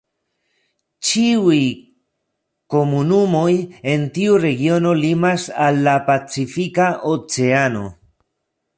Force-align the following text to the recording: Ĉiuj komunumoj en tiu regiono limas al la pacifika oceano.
Ĉiuj 1.09 1.57
komunumoj 2.75 3.51
en 3.93 4.09
tiu 4.17 4.41
regiono 4.49 4.97
limas 5.05 5.49
al 5.69 5.81
la 5.91 5.97
pacifika 6.11 6.93
oceano. 7.17 7.89